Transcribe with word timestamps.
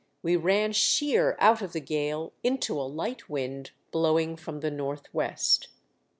we 0.23 0.35
ran 0.35 0.71
sheer 0.73 1.37
out 1.39 1.61
of 1.61 1.73
the 1.73 1.79
gale 1.79 2.33
into 2.43 2.73
a 2.73 2.89
light 2.89 3.29
wind, 3.29 3.69
blowinor 3.93 4.35
from 4.35 4.61
the 4.61 4.71
north 4.71 5.05
west. 5.13 5.67